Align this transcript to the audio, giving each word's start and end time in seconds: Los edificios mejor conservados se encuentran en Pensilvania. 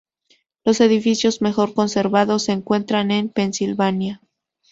Los 0.65 0.81
edificios 0.81 1.43
mejor 1.43 1.75
conservados 1.75 2.45
se 2.45 2.53
encuentran 2.53 3.11
en 3.11 3.29
Pensilvania. 3.29 4.19